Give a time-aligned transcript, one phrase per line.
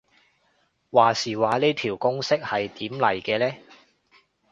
[0.89, 3.55] 話時話呢條公式係點嚟嘅呢